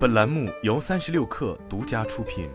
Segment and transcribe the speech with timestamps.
[0.00, 2.48] 本栏目由三十六氪独家出品。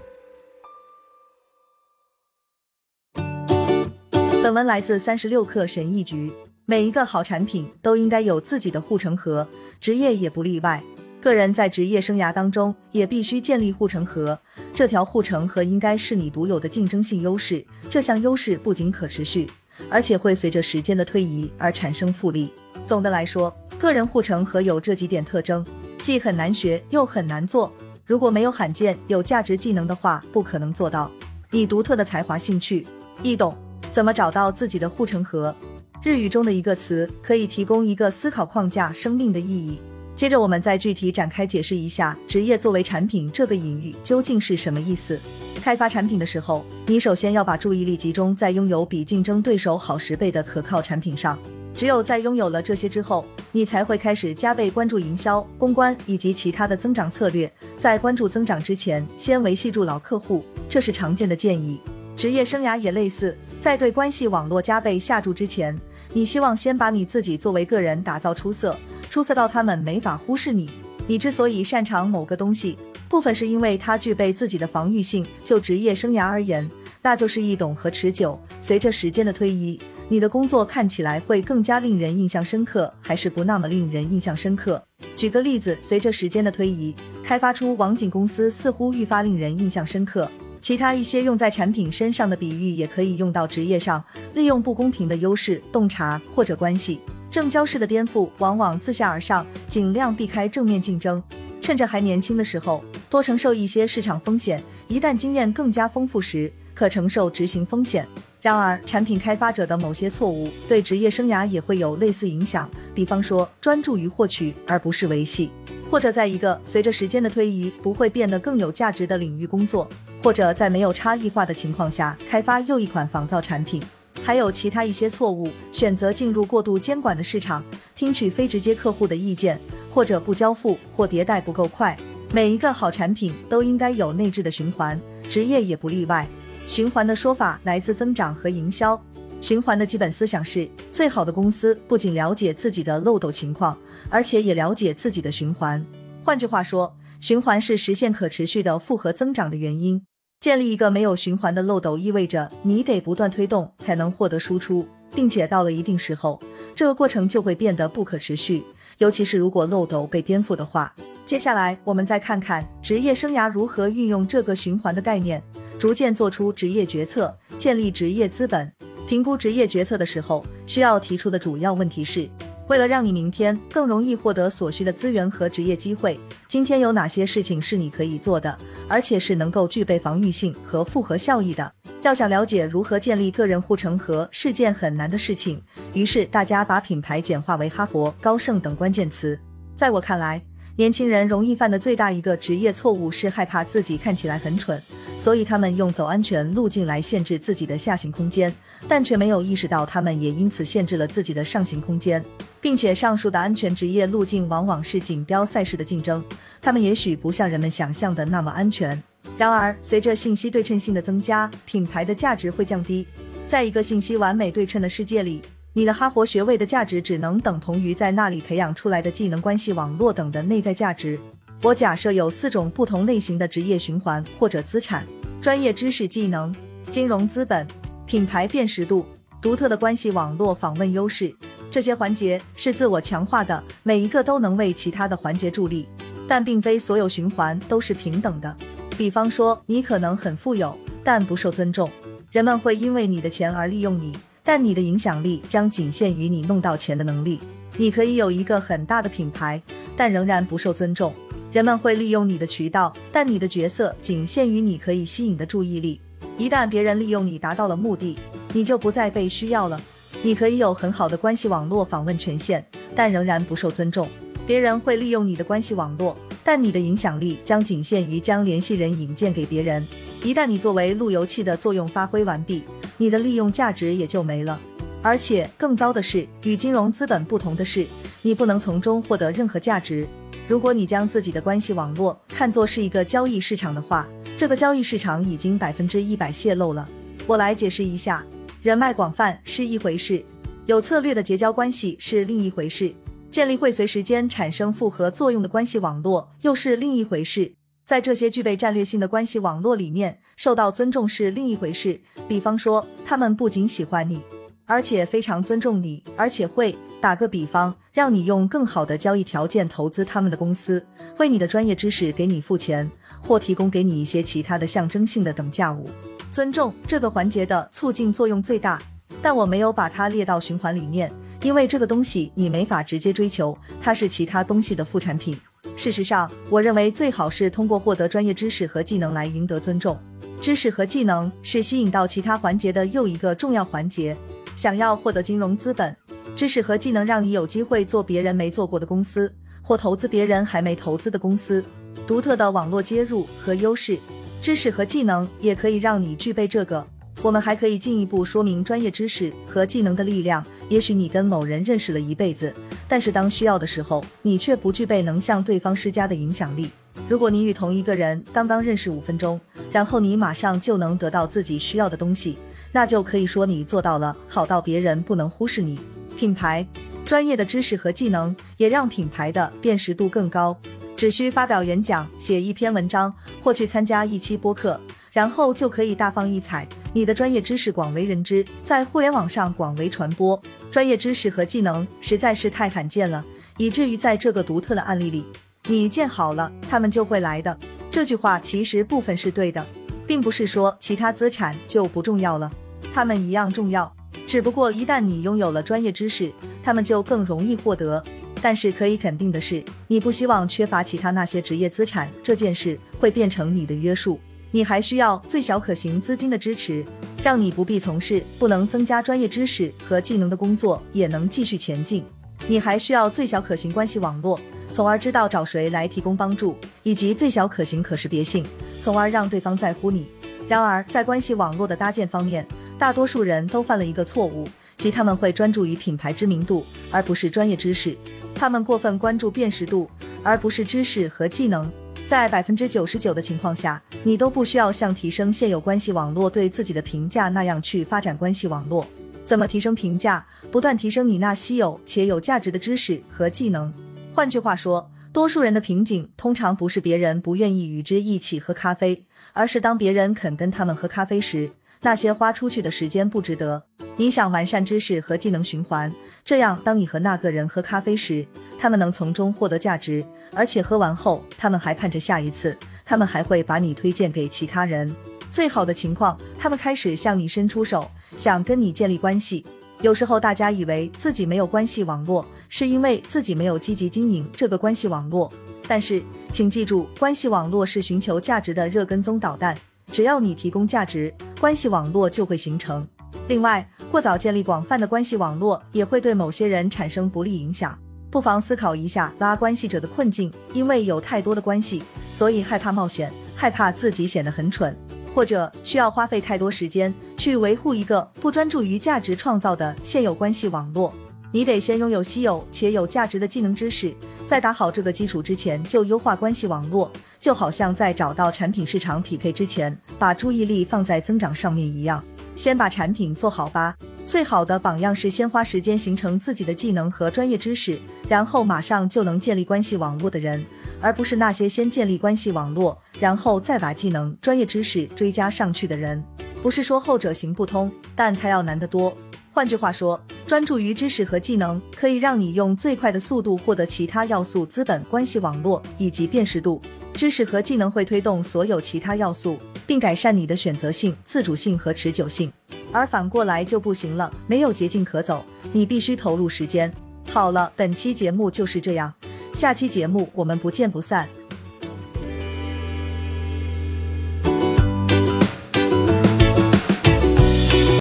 [4.42, 6.34] 本文来自三十六氪神译局。
[6.66, 9.48] 每一个好产品都应该有自己的护城河，
[9.80, 10.84] 职业也不例外。
[11.22, 14.40] 个人在职业生涯当中也必须建立护城河，
[14.74, 17.64] 这条护城河应该是你独有的竞争性优势。
[17.92, 19.48] 这项优势不仅可持续，
[19.88, 22.52] 而且会随着时间的推移而产生复利。
[22.88, 25.64] 总的来说，个人护城河有这几点特征。
[26.06, 27.74] 既很难学又很难做，
[28.06, 31.10] 如果没有罕见有价值技能的话，不可能做到。
[31.50, 32.86] 你独特的才华、兴趣、
[33.24, 33.58] 易懂，
[33.92, 35.56] 怎么找到自己的护城河？
[36.04, 39.82] 日语中的一个词可以提供一个思考框架，生命的意义。
[40.16, 45.20] 接着我们再具体展开解释一下，职业作为产品这个隐喻究竟是什么意思？
[45.56, 51.36] 开发产品的时候，你首先要把注意力集中在拥有比竞争对手好十倍的可靠产品上。
[51.76, 57.52] 只有在拥有了这些之后，你才会开始加倍关注营销、公关以及其他的增长策略。
[57.78, 61.82] 在关注增长之前，先维系住老客户，这是常见的建议。
[62.16, 65.78] 职业生涯也类似，在对关系网络加倍下注之前，
[66.14, 68.78] 你希望先把你自己作为个人打造出色，
[69.10, 70.70] 出色到他们没法忽视你。
[71.08, 72.78] 你之所以擅长某个东西，
[73.10, 75.28] 部分是因为它具备自己的防御性。
[75.44, 78.40] 就职业生涯而言，那就是易懂和持久。
[78.62, 79.78] 随着时间的推移。
[80.08, 84.84] 你的工作看起来会更加令人印象深刻，还是不那么令人印象深刻？
[85.16, 90.30] 举个例子，随着时间的推移，开发出网景公司似乎愈发令人印象深刻。
[90.62, 94.04] 其他一些用在产品身上的比喻也可以用到职业上，
[94.36, 97.02] 利用不公平的优势、洞察或者关系。
[97.32, 101.22] 正交式的颠覆往往自下而上，尽量避开正面竞争。
[101.62, 108.08] 趁着还年轻的时候，多承受一些市场风险，一旦经验更加丰富时，可承受执行风险。
[108.46, 112.70] 然而，产品开发者的某些错误对职业生涯也会有类似影响。
[112.94, 115.50] 比方说，专注于获取而不是维系，
[115.90, 119.90] 或者在一个随着时间的推移不会变得更有价值的领域工作，
[120.22, 123.82] 或者在没有差异化的情况下开发又一款仿造产品。
[124.22, 127.64] 还有其他一些错误，选择进入过度监管的市场，
[127.96, 129.60] 听取非直接客户的意见，
[129.90, 131.98] 或者不交付或迭代不够快。
[132.32, 136.28] 每一个好产品都应该有内置的循环，职业也不例外。
[136.68, 139.00] 循环的说法来自增长和营销。
[139.42, 143.78] 循环的基本思想是，最好的公司不仅了解自己的漏斗情况，
[144.10, 145.86] 而且也了解自己的循环。
[146.24, 150.04] 换句话说，循环是实现可持续的复合增长的原因。
[150.40, 156.42] 建立一个没有循环的漏斗，意味着你得不断推动才能获得输出，并且到了一定时候，
[156.74, 158.64] 这个过程就会变得不可持续。
[158.98, 160.94] 尤其是如果漏斗被颠覆的话。
[161.26, 165.42] 接下来，我们再看看职业生涯如何运用这个循环的概念。
[165.78, 168.72] 逐渐做出职业决策，建立职业资本。
[169.08, 172.28] 评估职业决策的时候，需要提出的主要问题是：
[172.68, 181.72] 为了让你明天更容易获得所需的资源和职业机会，今天有哪些事情是你可以做的，而且是能够具备防御性和复合效益的？
[182.02, 185.62] 要想了解如何建立个人护城河是件很难的事情，
[185.94, 189.40] 于是大家把品牌简化为哈佛、高盛等关键词。
[189.76, 190.42] 在我看来，
[190.78, 194.82] 年轻人容易犯的最大一个职业错误是害怕自己看起来很蠢。
[195.18, 198.54] 所以他们用走安全路径来限制自己的下行空间，
[198.86, 202.22] 但却没有意识到他们也因此限制了自己的上行空间，
[202.60, 206.22] 并且上述的安全职业路径往往是锦标赛式的竞争，
[206.62, 209.02] 他们也许不像人们想象的那么安全。
[209.38, 213.08] 然而，随着信息对称性的增加，品牌的价值会降低。
[213.48, 215.42] 在一个信息完美对称的世界里，
[215.78, 221.20] 你的哈佛学位的价值只能等同于在那里培养出来的技能、关系网络等的内在价值。
[221.62, 225.06] 我假设有四种不同类型的职业循环或者资产：
[225.42, 226.56] 专业知识技能、
[226.90, 227.68] 金融资本、
[228.06, 229.06] 品牌辨识度、
[229.42, 231.36] 独特的关系网络访问优势。
[231.70, 235.86] 这些环节是自我强化的，每一个都能为其他的环节助力，
[236.26, 238.56] 但并非所有循环都是平等的。
[238.98, 241.92] 比方说，你可能很富有，但不受尊重，
[242.32, 247.40] 人们会因为你的钱而利用你，但你的影响力将仅限于你弄到钱的能力。
[247.76, 249.62] 你可以有一个很大的品牌，
[249.98, 251.14] 但仍然不受尊重。
[251.52, 256.00] 人们会利用你的渠道，但你的角色仅限于你可以吸引的注意力。
[256.38, 258.18] 一旦别人利用你达到了目的，
[258.54, 259.82] 你就不再被需要了。
[260.22, 262.66] 你可以有很好的关系网络访问权限，
[262.96, 264.08] 但仍然不受尊重。
[264.46, 269.86] 别人会利用你的关系网络，但你的影响力将仅限于将联系人引荐给别人。
[270.24, 272.64] 一旦你作为路由器的作用发挥完毕，
[272.98, 274.60] 你的利用价值也就没了。
[275.02, 277.86] 而且更糟的是，与金融资本不同的是，
[278.24, 280.08] 你不能从中获得任何价值。
[280.48, 286.88] 如果你将自己的关系网络看作是一个交易市场的话，这个交易市场已经百分之一百泄露了。
[287.28, 288.26] 我来解释一下，
[288.62, 290.24] 人脉广泛是一回事，
[290.66, 292.94] 有策略的结交关系是另一回事。
[293.30, 297.54] 建立会随时间产生复合作用的关系网络又是另一回事。
[297.86, 302.02] 在这些具备战略性的关系网络里面，受到尊重是另一回事。
[302.28, 304.20] 比方说，他们不仅喜欢你，
[304.66, 310.84] 而且非常尊重你，而且会打个比方，让你用更好的交易条件投资他们的公司，
[311.20, 312.90] 为你的专业知识给你付钱，
[313.22, 315.88] 或提供给你一些其他的象征性的等价物。
[316.32, 318.82] 尊重这个环节的促进作用最大，
[319.22, 325.40] 但我没有把它列到循环里面，因为这个东西你没法直接追求，它是其他东西的副产品。
[325.76, 329.98] 事实上，我认为最好是通过获得专业知识和技能来赢得尊重。
[330.42, 334.16] 知识和技能是吸引到其他环节的又一个重要环节。
[334.56, 335.96] 想要获得金融资本，
[336.36, 341.64] 知识和技能让你有机会做别人没做过的公司，或投资别人还没投资的公司。
[342.08, 343.98] 独特的网络接入和优势，
[344.42, 346.86] 知识和技能也可以让你具备这个。
[347.22, 350.46] 我们还可以进一步说明专业知识和技能的力量。
[350.70, 352.54] 也许你跟某人认识了一辈子。
[352.88, 356.70] 但是当需要的时候，你却不具备能向对方施加的影响力。
[357.10, 359.40] 如果你与同一个人刚刚认识五分钟，
[359.72, 362.38] 然后你马上就能得到自己需要的东西，
[362.72, 365.80] 那就可以说你做到了，好到别人不能忽视你。
[366.16, 366.66] 品牌
[367.04, 370.58] 专业的知识和技能也让品牌的辨识度更高。
[370.96, 374.80] 只需发表演讲、写一篇文章或去参加一期播客，
[375.12, 376.66] 然后就可以大放异彩。
[376.96, 380.42] 你的专业知识广为人知，在互联网上广为传播。
[380.72, 383.22] 专业知识和技能实在是太罕见了，
[383.58, 385.26] 以至于在这个独特的案例里，
[385.68, 387.60] 你建好了，他们就会来的。
[387.92, 389.68] 这句话其实部分是对的，
[390.08, 392.50] 并不是说其他资产就不重要了，
[392.94, 393.94] 他们一样重要。
[394.26, 396.32] 只不过一旦你拥有了专业知识，
[396.64, 398.02] 他们就更容易获得。
[398.42, 404.18] 但是可以肯定的是，你不希望缺乏其他那些职业资产，这件事会变成你的约束。
[404.56, 406.86] 你还需要最小可行资金的支持。
[407.22, 412.06] 让你不必从事不能增加专业知识和技能的工作，也能继续前进。
[412.48, 414.40] 你还需要最小可行关系网络，
[414.72, 418.46] 从而知道找谁来提供帮助，以及最小可行可识别性，
[418.80, 420.08] 从而让对方在乎你。
[420.48, 422.48] 然而，在关系网络的搭建方面，
[422.80, 424.48] 大多数人都犯了一个错误，
[424.78, 427.98] 即他们会专注于品牌知名度，而不是专业知识。
[428.34, 429.90] 他们过分关注辨识度，
[430.24, 431.70] 而不是知识和技能。
[432.08, 438.86] 在百分之九十九的情况下，你都不需要像提升现有关系网络对自己的评价那样去发展关系网络。
[439.26, 440.24] 怎么提升评价？
[440.52, 443.74] 不断提升你那稀有且有价值的知识和技能。
[444.14, 449.04] 换句话说，多数人的瓶颈通常不是别人不愿意与之一起喝咖啡，
[449.34, 451.50] 而是当别人肯跟他们喝咖啡时，
[451.82, 453.64] 那些花出去的时间不值得。
[453.98, 455.92] 你想完善知识和技能循环，
[456.26, 458.26] 这样当你和那个人喝咖啡时，
[458.60, 460.04] 他们能从中获得价值。
[460.34, 464.92] 而且喝完后，他们还盼着下一次，他们还会把你推荐给其他人。
[465.32, 469.46] 最好的情况，他们开始向你伸出手，想跟你建立关系。
[469.82, 475.32] 有时候大家以为自己没有关系网络，是因为自己没有积极经营这个关系网络。
[475.68, 476.02] 但是，
[476.32, 479.56] 请记住，关系网络是寻求价值的热跟踪导弹。
[479.92, 482.86] 只要你提供价值，关系网络就会形成。
[483.28, 487.78] 另外，过早建立广泛的关系网络，也会对某些人产生不利影响。
[488.12, 494.78] 不妨思考一下拉关系者的困境，因为有太多的关系，所以害怕冒险，害怕自己显得很蠢，
[495.14, 500.94] 或者需要花费太多时间去维护一个不专注于价值创造的现有关系网络。
[501.32, 503.94] 你得先拥有稀有且有价值的技能知识，
[504.26, 506.90] 在打好这个基础之前就优化关系网络，
[507.20, 512.02] 就好像在找到产品市场匹配之前，把注意力放在增长上面一样。
[512.36, 513.76] 先把产品做好吧。
[514.06, 520.46] 最好的榜样是先花时间形成自己的技能和专业知识，然后马上就能建立关系网络的人，
[520.80, 526.04] 而不是那些先建立关系网络，然后再把技能、专业知识追加上去的人。
[526.44, 528.96] 不是说后者行不通，但它要难得多。
[529.32, 536.62] 换句话说，专注于知识和技能，可以让你用最快的速度获得其他要素：资本、关系网络以及辨识度。
[536.94, 542.32] 知识和技能会推动所有其他要素，并改善你的选择性、自主性和持久性。
[542.72, 546.74] 而反过来就不行了，没有捷径可走，你必须投入时间。
[547.10, 548.94] 好了，本期节目就是这样，
[549.34, 551.08] 下期节目我们不见不散。